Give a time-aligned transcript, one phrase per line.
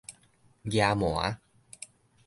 [0.63, 1.37] 遮瞞